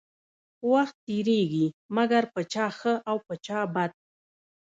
[0.71, 1.65] وخت تيريږي
[1.95, 3.91] مګر په چا ښه او په چا بد.